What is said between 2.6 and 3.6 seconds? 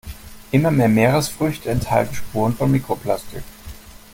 Mikroplastik.